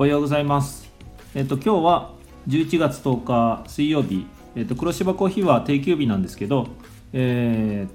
[0.00, 0.90] おはようございます。
[1.34, 2.14] えっと今日は
[2.48, 3.22] 11月10
[3.62, 4.26] 日水曜日、
[4.56, 6.68] えっと黒芝コーヒーは定休日なんですけど、
[7.12, 7.92] えーっ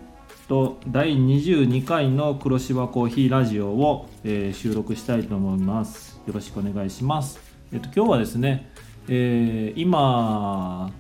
[0.48, 6.22] と第22回の黒芝コーヒーラジオを、えー収録したいと思います。
[6.28, 7.40] よろしくお願いします。
[7.74, 8.72] えっと今日はですね、
[9.08, 10.92] えー今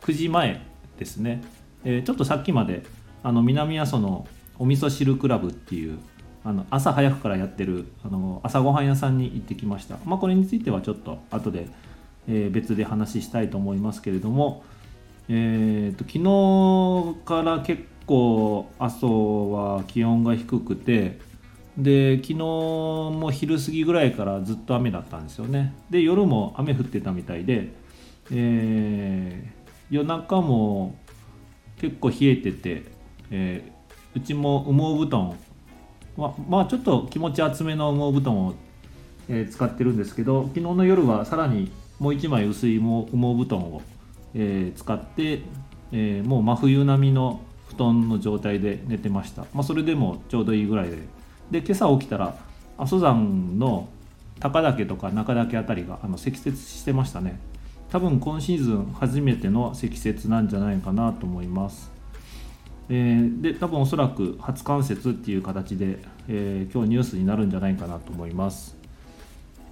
[0.00, 0.62] 9時前
[0.98, 1.42] ですね、
[1.84, 2.84] えちょっとさっきまで
[3.22, 4.26] あの南阿蘇の
[4.58, 5.98] お味噌汁クラブっていう
[6.44, 11.66] あの朝早くからやってるあの朝ごはん屋さんに行ってきました、まあ、これについてはちょっと後で、
[12.28, 14.62] えー別で話したいと思いますけれども、
[15.28, 16.18] えー、と昨
[17.20, 21.18] 日から結構阿蘇は気温が低くて
[21.76, 25.74] で昨日も昼過ぎぐらいからずっと雨だったんですよね。
[25.90, 27.72] で夜も雨降ってたみたいで、
[28.30, 29.58] えー
[29.90, 30.96] 夜中も
[31.80, 32.84] 結構冷えてて、
[33.30, 33.78] えー
[34.14, 35.38] うちも羽毛布団
[36.18, 38.54] はまあちょっと気持ち厚めの羽毛布団を、
[39.28, 43.82] えー使ってるんですけど昨日の夜はさらにもう1枚薄い羽毛羽毛布団を、
[44.34, 45.42] えー使って、
[45.92, 50.96] えーもう真冬並みの布団の状態で寝てました、まあ、それでもちょうどいいぐらいで。
[51.50, 52.36] で今朝起きたら
[52.76, 53.88] 阿蘇山の
[54.40, 57.40] 高岳とか中岳あたりがあの積雪してましたね。
[57.90, 61.97] 多分今シーズン初めての積雪なんじゃないかなと思います。
[62.90, 65.98] えーで多分おそらく初冠雪っていう形で、
[66.28, 68.76] えー今日ニュースになるんじゃないかなと思います。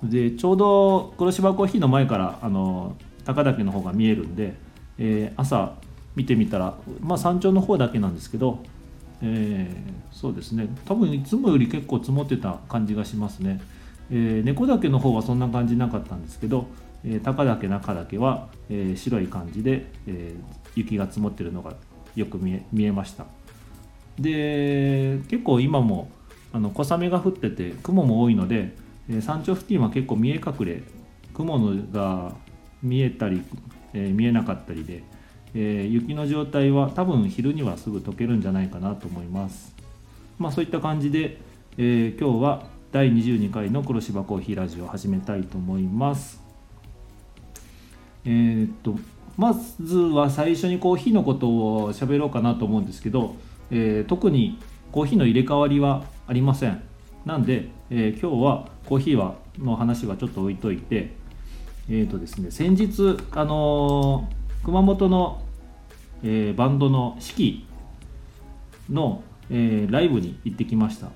[0.03, 4.55] でちょうど黒芝コーヒーの前からあの高岳の方が見えるんで、
[4.99, 5.75] えー朝
[6.15, 8.61] 見てみたら、まあ、山頂の方だけなんですけど、
[9.21, 9.71] え
[10.13, 10.67] そうですね。
[10.87, 13.61] 多分いつもより結構積もってた感じがしますね、
[14.11, 16.69] えー猫岳の方はそんな感じなかったんですけど、
[17.05, 20.35] え高岳中岳は、え白い感じで、え
[20.75, 21.75] 雪が積もってるのが
[22.17, 23.27] よく見え見えました。
[24.19, 26.11] で結構今も
[26.53, 28.75] あの小雨が降ってて雲も多いので、
[29.09, 30.83] え山頂付近は結構見え隠れ
[31.35, 31.59] 雲
[31.93, 32.33] が
[32.83, 33.43] 見えたり、
[33.93, 35.05] えー見えなかったりで、
[35.55, 39.75] えー雪の状態は多分昼にはすぐ溶けるんじゃないかなと思います。
[40.39, 41.39] まあそういった感じで、
[41.77, 46.43] えー今日は第22回の黒芝コーヒーラジオを始めたいと思います。
[48.25, 48.97] えっと
[49.37, 53.37] まずは最初にコーヒーのことを喋ろうかなと思うんですけど、
[53.71, 54.59] えー特に
[54.93, 56.83] コーヒーの入れ替わりはありません。
[57.27, 61.15] なんで、えー今日はコーヒーはの話はちょっと置いといて
[61.91, 65.43] えーとですね先日あのー熊本の、
[66.23, 67.67] えーバンドの四季
[68.91, 71.09] の、えーライブに行ってきました。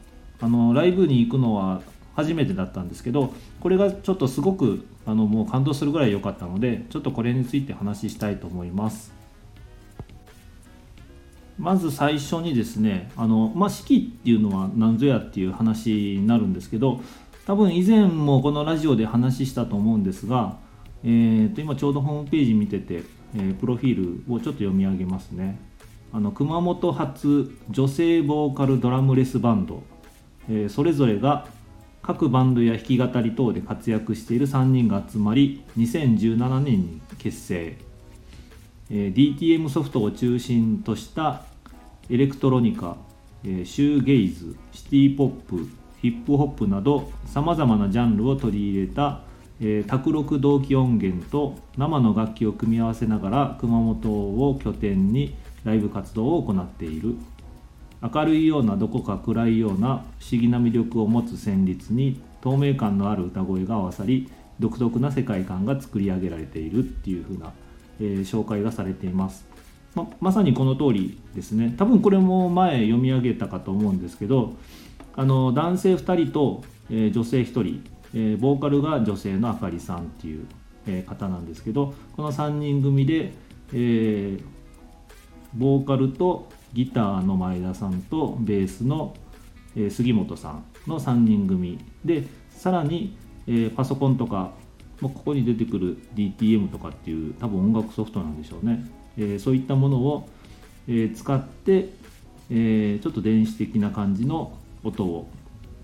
[0.42, 1.82] あのライブに行くのは
[2.20, 9.12] 初めてだったんですけどこれがちょっとすごくあのもう感動するぐらい良かったのでちょっとこれについて話したいと思います。
[11.58, 17.02] まず最初にですねあの、まあ、四季っていうのは何ぞやっていう話になるんですけど
[17.46, 20.56] 多分以前もこのラジオで話したと思うんですが、
[21.04, 23.02] えー、と今ちょうどホームページ見てて、
[23.34, 25.58] えープロフィールをちょっと読み上げますね。
[26.12, 29.82] あの熊本発女性ボーカルドラムレスバンド、
[30.48, 31.46] えーそれぞれが
[32.02, 37.76] 各バンドや弾き語り等で活躍している3人が集まり2017年に結成、
[38.90, 41.44] えー DTM ソフトを中心とした
[42.08, 42.96] エレクトロニカ、
[43.44, 45.68] えーシューゲイズシティポップ
[46.00, 49.20] ヒップホップなどさまざまなジャンルを取り入れた、
[49.60, 57.16] えー卓録同期音源と生の楽器を組み合わせながら熊本を拠点にライブ活動を行っている。
[58.02, 67.52] 明るいようなどこか暗いような不思議な魅力を持つ旋律に透明感のある歌声が合わさり独特な世界観が作り上げられているっていう風な、
[68.00, 69.46] えー紹介がされています。
[69.94, 71.74] ままさにこの通りですね。
[71.76, 74.54] 多分これも前読み上げたかと思うんですけど
[75.16, 77.82] あの男性2人と、えー女性1人、
[78.14, 80.46] えーボーカルが女性のあかりさんっていう、
[80.86, 83.32] えー方なんですけどこの3人組で、
[83.72, 84.44] えー
[85.54, 89.14] ボーカルとギターの前田さんとベースの、
[89.76, 94.52] え杉本さんの3人組でさらに、えパソコンとか
[95.00, 100.28] ここに出てくる DTM とかっていう多分音楽ソフトなんでしょうね、えそういったものを、
[100.88, 101.90] え使って、
[102.50, 104.52] えちょっと電子的な感じの
[104.82, 105.28] 音を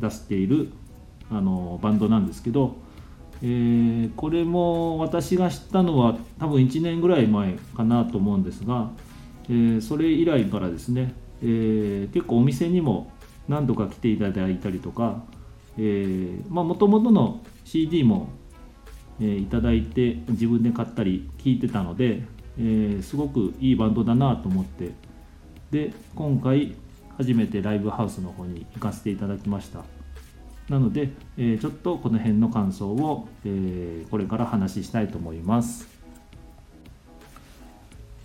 [0.00, 0.70] 出している
[1.30, 2.76] あのバンドなんですけど、
[3.42, 8.90] えこれも私が知ったのは多分1年ぐらい前かなと思うんですが、
[9.48, 13.12] えーそれ以来からですね、えー結構お店にも
[13.48, 15.22] 何度か来ていただいたりとか
[15.76, 18.28] もともとの CD も、
[19.20, 22.22] えーいただいて自分で買ったり聞いてたので、
[22.58, 24.92] えーすごくいいバンドだなと思って
[25.70, 26.74] で今回
[27.16, 29.84] 初めてライブハウスの方に行かせていただきました。
[30.68, 35.95] なので、えー、ちょっとこの辺の感想を、えー、これから話したいと思います。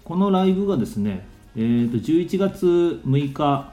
[0.04, 3.72] このライブがですね、えー、と11月6日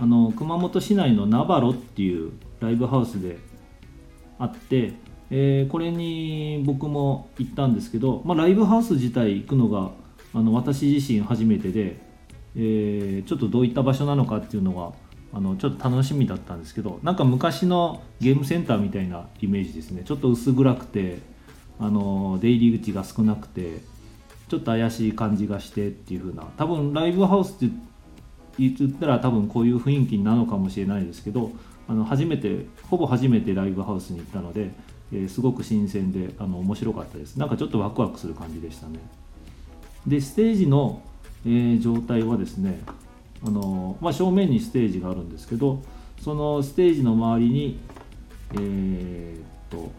[0.00, 3.38] あの熊本市内のナバロっていうライブハウスで
[4.38, 4.94] あって、
[5.30, 9.90] えー、これに僕も行ったんですけど、まあ、ライブハウス自体行くのが
[10.34, 11.96] あの私自身初めてで、
[12.56, 14.92] えー、ちょっとどういった場所なのかっていうのが
[15.32, 20.02] あのちょっと楽しみだったんですけどなんか昔のゲームセンターみたいなイメージですね。
[20.04, 21.18] ちょっと薄暗くて
[21.78, 23.82] あの出入り口が少なくて
[24.50, 26.42] ちょっと怪しい感じがしてっていう風な。
[26.56, 27.72] 多分ライブハウスって
[28.58, 31.52] 言ったら多分こういう雰囲気なのかもしれないですけど
[31.88, 34.72] あの初めてほぼ初めてライブハウスに行ったので、
[35.12, 37.36] えー、すごく新鮮であの面白かったです。
[37.36, 38.98] なんかちょっとワクワクする感じでしたね。
[40.04, 41.00] でステージの、
[41.46, 42.82] えー、状態はですね
[43.46, 45.80] あの、まあ、正面にステージがあるんですけど
[46.20, 47.78] そのステージの周りに
[48.54, 49.92] えー、っと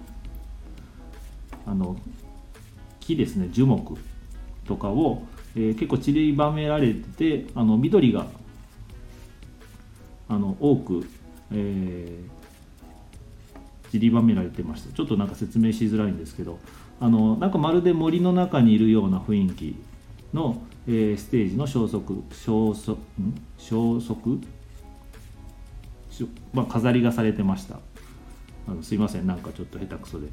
[1.65, 1.95] あの
[3.00, 4.11] 木ですね樹木。
[4.72, 5.24] とかを、
[5.56, 8.26] えー、結構散りばめられててあの緑が
[10.30, 11.06] あの多く、
[11.52, 14.94] えー、散りばめられてました。
[14.96, 16.60] ちょっとなんか説明しづらいんですけど。
[17.04, 19.76] あのなんかまるで森の中にいるような雰囲気
[20.36, 22.96] の、えー、ステージの消息消息
[23.58, 24.40] 消息？
[26.54, 27.80] まあ、飾りがされてました。
[28.68, 29.26] あのすいません。
[29.26, 30.28] なんかちょっと下手くそで。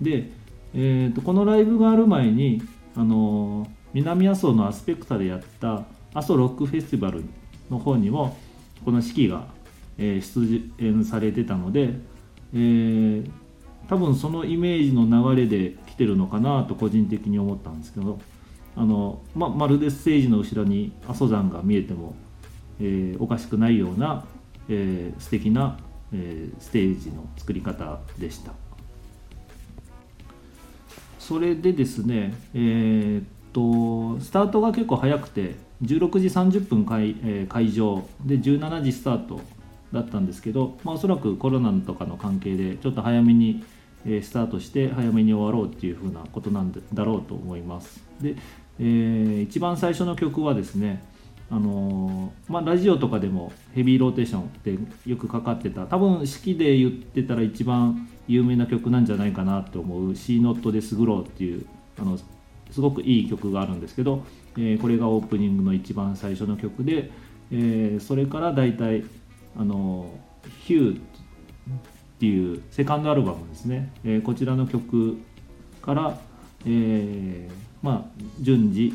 [0.00, 0.30] で、
[0.72, 2.62] えーと、このライブがある前に
[2.96, 5.84] あの南阿蘇のアスペクタでやった
[6.14, 7.24] 阿蘇ロックフェスティバル
[7.70, 8.36] の方にも
[8.84, 9.46] この式が、
[9.98, 11.94] えー、出演されてたので、
[12.54, 13.30] えー、
[13.88, 18.18] 多分そのイメージの流れで来てるのかなと個人的に思ったんですけど
[18.76, 22.14] あの、ままるでステージの後ろに阿蘇山が見えても、
[22.80, 24.24] えー、おかしくないような、
[24.68, 25.78] えー、素敵な、
[26.12, 28.52] えー、ステージの作り方でした。
[31.20, 39.40] それでですね、えー、っとスタートが結構早くて16時30分会,、えー、会場で17時スタート
[39.92, 43.62] だったんですけど、まあ、おそらくコロナとかの関係でちょっと早めに、
[44.06, 48.02] えー、スタートして早めに終わろうっていうふうなことなんだろうと思います。
[48.20, 48.36] で、
[48.78, 51.04] えー、一番最初の曲はですね
[51.50, 61.66] あのー、まあ、ラジオとかでもヘビーローテーションってよくかかってた多分式で言ってたら一番有名な曲なんじゃないかなと思う「C ノットでスグロー」っていう
[61.98, 62.16] あの
[62.70, 64.24] すごくいい曲があるんですけど、
[64.56, 67.10] えー、これがオープニングの一番最初の曲で、
[67.50, 69.02] えー、それからだいたい
[69.56, 70.16] あの
[70.62, 71.00] 「ヒューっ
[72.20, 75.18] ていうセカンドアルバムですね、えー、こちらの曲
[75.82, 76.20] から、
[76.66, 77.48] え
[77.82, 78.92] まあ、順次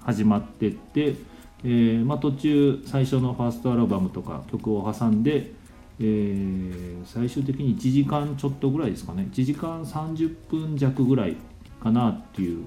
[0.00, 1.14] 始まってって、
[1.62, 5.52] えまあ、途中最初のファーストアルバムとか曲を挟んで
[6.00, 9.28] えー、最終的に1時間ちょっとぐらいですかね。
[9.32, 11.36] 1時間30分弱ぐらい
[11.82, 12.66] かなっていう、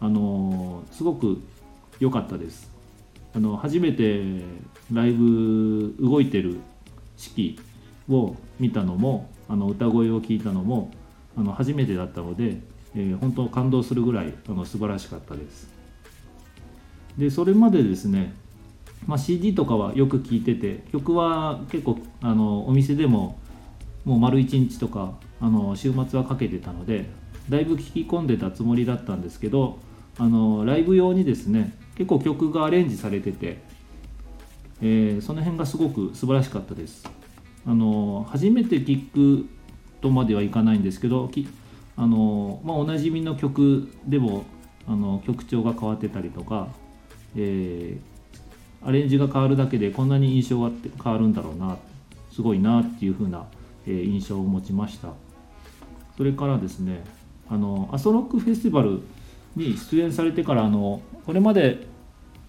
[0.00, 1.40] あのー、すごく
[1.98, 2.70] 良かったです。
[3.34, 4.22] あの初めて
[4.92, 6.56] ライブ動いてる
[7.16, 7.58] 式
[8.08, 10.90] を見たのもあの歌声を聞いたのも
[11.36, 12.58] あの初めてだったので、
[12.94, 15.68] えー、本当感動するぐらいあの素晴らしかったです。
[17.16, 18.32] でそれまでですね
[19.06, 23.38] まあ、CD とかはよく聴いてて曲は結構あのお店でも
[24.04, 27.06] もう丸1日とかあの週末はかけてたので
[27.48, 29.78] だいぶ聴き込んでたつもりだったんですけど
[30.18, 33.58] あのライブ用にですね結構曲がアレンジされてて、
[34.82, 37.08] えー、その辺がすごく素晴らしかったです。
[37.66, 39.46] あの初めて聴く
[40.00, 41.30] とまではいかないんですけど
[41.96, 44.44] あの、まあ、おなじみの曲でも
[44.86, 46.68] あの曲調が変わってたりとか、
[47.36, 48.17] えー
[48.84, 50.70] アレンジが変わるだけでこんなに印象が
[51.02, 51.76] 変わるんだろうな
[52.32, 53.46] すごいなっていう風な、
[53.86, 55.08] え、印象を持ちました。
[56.16, 57.04] それからですね
[57.48, 59.00] あのアソロックフェスティバル
[59.56, 61.86] に出演されてからあのこれまで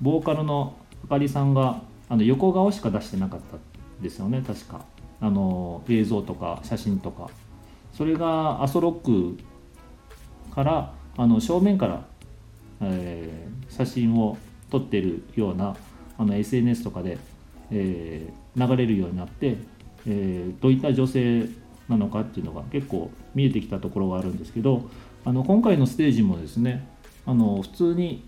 [0.02, 3.58] ボーカルのあかりさんがあの横顔しか出してなかった
[4.02, 4.82] ですよね確か。
[5.22, 7.30] あの映像とか写真とか。
[7.94, 9.44] それがアソロック
[10.54, 12.06] からあの正面から、
[12.82, 14.38] えー、写真を
[14.70, 15.76] 撮ってるような
[16.20, 17.18] あの SNS とかで、
[17.72, 19.56] えー、流れるようになって、
[20.06, 21.48] えー、どういった女性
[21.88, 24.90] なのかっていうのが結構見えてきたところがあるんですけど
[25.26, 26.88] あの今回のステージもですね
[27.26, 28.26] あの普通に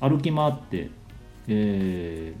[0.00, 0.90] 歩き回って、
[1.46, 2.34] え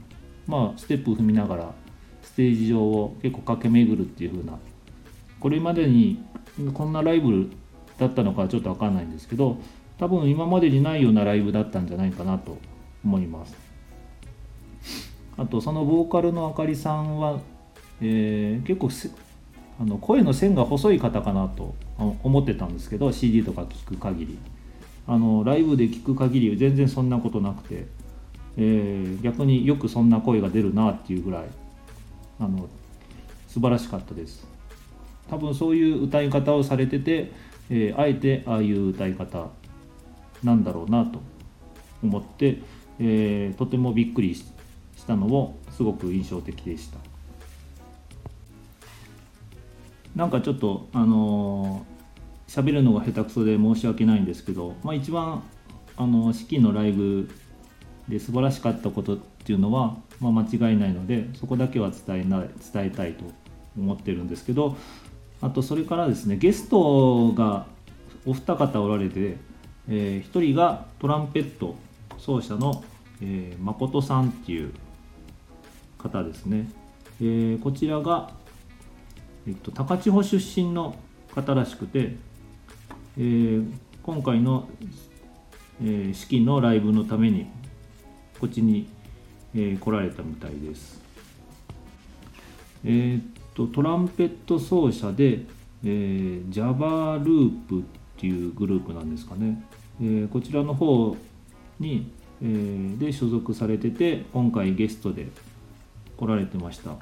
[0.48, 1.74] ー、まあステップ踏みながら
[2.22, 4.58] ステージ上を結構駆け巡るっていう風な
[5.40, 6.24] これまでに
[6.72, 7.50] こんなライブ
[7.98, 9.58] だったのかちょっと分かんないんですけど
[9.98, 12.56] 多分今までにないようなライブだったんじゃないかなと
[13.04, 13.61] 思います。
[15.36, 17.40] あとそのボーカルのあかりさんは、
[18.00, 18.90] えー、結構
[19.80, 21.74] あの声の線が細い方かなと
[22.22, 24.38] 思ってたんですけど CD とか聞く限り。
[25.06, 27.86] あのライブで聞く限り全然そんなことなくて、
[28.56, 31.44] えー、逆によくそんな声が出るなっていうぐらい
[32.38, 32.68] あの
[33.48, 34.46] 素晴らしかったです。
[35.28, 37.32] 多分そういう歌い方をされてて、
[37.70, 39.48] えー、あえてああいう歌い方
[40.44, 41.20] なんだろうなと
[42.02, 42.58] 思って、
[43.00, 44.44] えー、とてもびっくりし
[45.02, 46.98] したのをすごく印象的でした。
[50.14, 51.84] なんかちょっとあの
[52.46, 55.42] 喋、ー、るのが下手くそで申し訳ないんですけど、まあ、一番
[55.96, 57.28] あの四季のライブ
[58.08, 62.50] で素晴らしかったことっていうのは、まあ、間違いないのでそこだけは伝えな伝
[62.86, 63.24] えたいと
[63.76, 64.76] 思ってるんですけど
[65.40, 67.66] あとそれからですねゲストが
[68.26, 69.38] お二方おられて、
[69.88, 71.74] えー、1人がトランペット
[72.18, 72.84] 奏者の、
[73.22, 74.72] えー、誠さんっていう
[76.02, 76.68] 方ですね、
[77.20, 78.32] えー、こちらが、
[79.46, 80.96] えっと、高千穂出身の
[81.34, 82.16] 方らしくて、
[83.16, 84.68] えー、今回の、
[85.82, 87.46] えー、式のライブのために
[88.40, 88.88] こっちに、
[89.54, 91.00] え、来られたみたいです。
[92.84, 93.22] えー、っ
[93.54, 95.42] とトランペット奏者で、
[95.84, 97.82] えー、Java ループっ
[98.16, 99.62] ていうグループなんですかね。
[100.00, 101.16] えー、こちらの方
[101.78, 102.10] に、
[102.42, 105.28] え、で所属されてて今回ゲストで
[106.22, 106.92] 来られてました。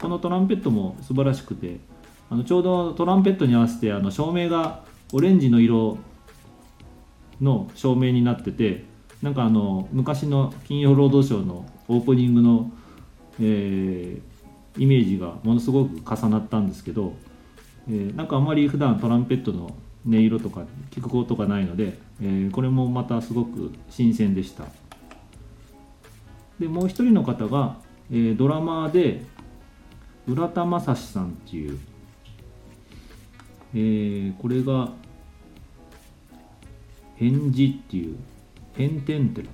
[0.00, 1.78] このトランペットも素晴らしくて
[2.28, 5.98] あのちょうどトランペットに合わせてあの照明がオレンジの色
[7.40, 8.84] の照明になってて
[9.22, 12.72] なんかあの昔の「金曜ロードショー」のオープニングの、
[13.40, 17.14] えー、イメージがものすごく重なったんですけど、
[17.88, 19.74] えー、なんかあまり普段トランペットの
[20.06, 24.64] 音色とか聞くことがないので、えー、これもまたすごく新鮮でした。
[26.58, 27.76] でもう一人の方が、
[28.10, 29.22] えー、ドラマーで
[30.28, 31.78] 浦田正史さんっていう、
[33.74, 34.90] えー、これが
[37.16, 38.16] 返事っていう
[38.74, 39.48] 変天寺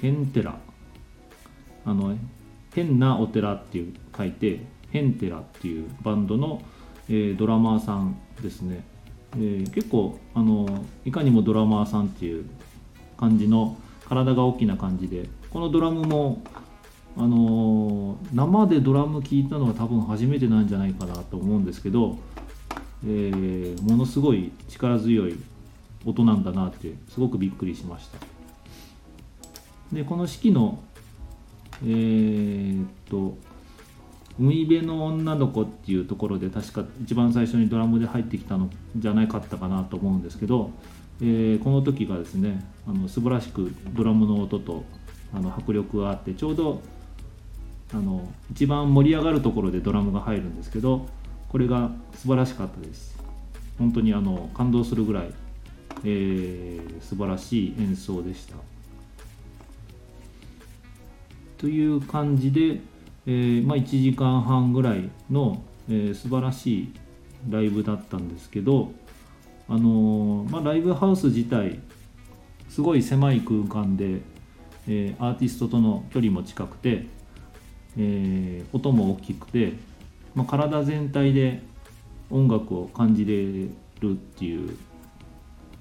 [0.00, 0.58] 変寺
[1.84, 2.16] あの
[2.74, 4.60] 変なお寺っていう書いて
[4.90, 6.62] 変寺っていうバンドの、
[7.08, 8.84] えー、ドラマーさんですね、
[9.34, 12.44] えー、結構あのいかにもドラマーさんっていう
[13.16, 13.76] 感じの
[14.08, 16.42] 体が大きな感じでこのドラムも
[17.16, 22.18] あの生でドラム聴いたのは多分初めてなんじゃないかなと思うんですけど、
[23.04, 25.36] えー、ものすごい力強い
[26.06, 28.18] 音なんだなってすごくびっくりしました。
[29.92, 30.82] でこの式の
[31.82, 33.36] えー、っと
[34.38, 40.70] 海辺の女の子っていうところで確か一番最初にドラムで入ってきたのじゃないかったかなと思うんですけど、
[41.20, 44.84] えー、この時がですねあの素晴らしくドラムの音と
[45.34, 46.80] あの迫力があってちょうど
[47.92, 51.06] あの一番盛り上がるところでドラムが入るんですけど
[51.48, 53.18] これが素晴らしかったです
[53.78, 55.32] 本当にあの感動するぐらい
[56.04, 58.54] えー、素晴らしい演奏でした。
[61.58, 62.80] という感じで、
[63.26, 66.92] えー、まあ、1時間半ぐらいの、えー、素晴らしい
[67.50, 68.92] ライブだったんですけど、
[69.68, 71.80] あのー、まあ、ライブハウス自体
[72.70, 74.22] すごい狭い空間で、
[74.88, 77.06] えアーティストとの距離も近くて、
[77.96, 79.74] え音も大きくて、
[80.34, 81.62] まあ、体全体で
[82.30, 83.70] 音楽を感じれる
[84.12, 84.76] っていう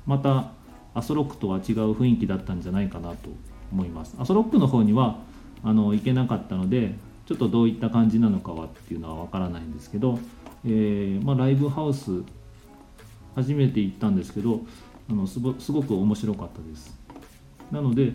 [0.05, 0.51] また
[0.95, 3.29] アソロックとは違う雰囲気だったんじゃないかなと
[3.71, 4.15] 思います。
[4.19, 5.19] アソロックの方には
[5.63, 6.95] あの行けなかったので
[7.27, 10.17] ちょっとどういった感じなのかはっていうのは分からないんですけど、
[10.65, 12.23] えー、まあ、ライブハウス
[13.35, 14.61] 初めて行ったんですけど
[15.09, 16.97] あのすごく面白かったです。
[17.71, 18.13] なので、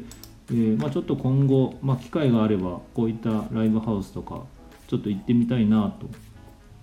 [0.51, 4.43] えー、まあ、ちょっと今後、まあ、機会があればこういったライブハウスとか
[4.89, 6.09] ちょっと行ってみたいなと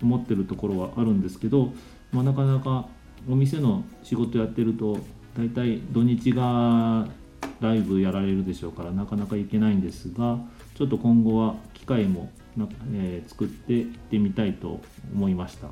[0.02, 1.72] 思ってるところはあるんですけど、
[2.12, 2.88] まあ、なかなか
[3.30, 4.98] お店の仕事やってると
[5.38, 7.08] 大体土日が
[7.60, 10.40] ライブやられるでしょうからなかなか行けないんですが
[10.76, 14.82] ちょっと今後は機会もな、えー、作って行ってみたいと
[15.14, 15.68] 思いました。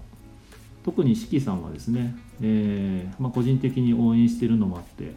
[0.84, 5.14] 特に四季さんはですね、えー、まあ、個人的に応援してるのもあって、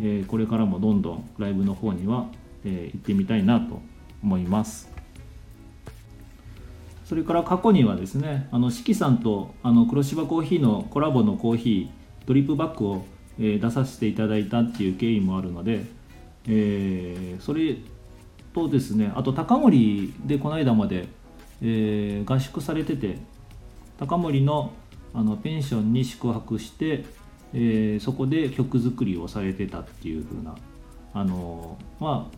[0.00, 2.26] え、これからもどんどんライブの方には、
[2.64, 3.80] え行ってみたいなと
[4.22, 4.94] 思います。
[7.04, 13.04] それから過去にはですねあの四季さんとあの黒芝コーヒーのコラボのコーヒードリップバッグを、
[13.38, 15.84] え、出させていただいたっていう経緯もあるので、
[16.48, 17.76] え、それ
[18.54, 21.08] とですねあと高森でこの間まで、
[21.60, 23.18] え、合宿されてて
[23.98, 24.72] 高森の
[25.12, 27.04] あのペンションに宿泊して、
[27.54, 30.56] えー、そこで曲作りをされてたっていう風な
[31.12, 32.36] あのまあ、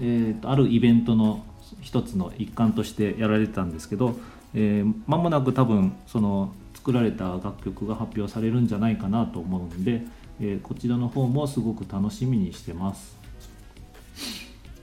[0.00, 1.44] えーとあるイベントの
[1.80, 4.16] 一つの一環としてやられてたんですけど、
[4.54, 10.02] えー、間もなく多分その作られた楽曲が発表されるんじゃないかなと思うんで、
[10.40, 13.16] えー、こちらの方もすごく楽しみにしてます。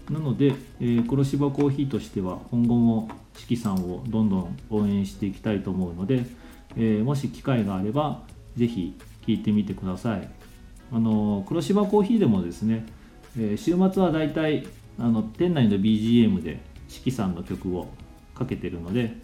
[0.10, 6.25] なので、えー、黒芝コーヒーとしては今後も四季さんをどんどん応援していきたいと思うので、
[6.77, 8.22] えー、もし機会があれば
[8.56, 8.94] 是非
[9.25, 10.27] 聴いてみてください。
[10.91, 12.86] あの黒芝コーヒーでもですね、
[13.38, 14.67] え週末はだいたい
[15.00, 17.88] あの店内の BGM で四季さんの曲を
[18.34, 19.15] かけてるので、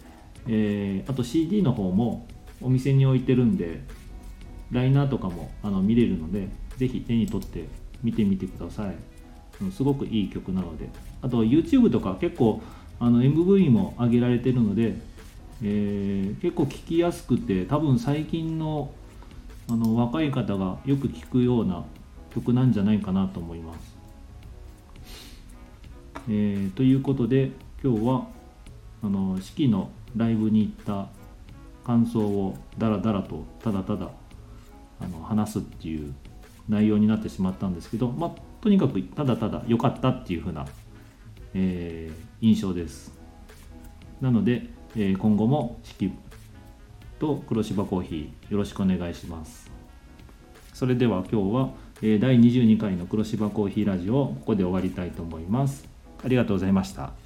[0.48, 2.26] えー、あと CD の方も
[2.60, 3.80] お店に置いてるんで
[4.70, 7.66] ライナーとかもあの見れるのでぜひ手に取って
[8.02, 8.94] 見てみてください。
[9.70, 10.88] すごくいい曲なので。
[11.20, 12.60] あと YouTube とか結構
[12.98, 14.94] あの MV も上げられてるので、
[15.62, 18.90] えー、結構聴きやすくて多分最近の
[19.72, 21.82] あの若い方がよく聴くような
[22.34, 23.96] 曲なんじゃないかなと思います。
[26.28, 27.52] えー、ということで
[27.82, 28.26] 今日は
[29.02, 31.08] あの式のライブに行った
[31.86, 34.10] 感想をダラダラとただただ
[35.00, 36.14] あの話すっていう
[36.68, 40.66] 内容になってしまったんですけど、まあ、とにかくただただ良かったっていう風な、
[41.54, 43.10] えー、印象です
[44.20, 46.12] なので、えー、今後も式
[47.22, 49.70] と黒芝コーヒーよろしくお願いします。
[50.74, 51.70] それでは今日は、
[52.02, 55.88] え、第22回の黒芝コーヒーラジオをここで終わりたいと思います。
[56.24, 57.21] ありがとうございました。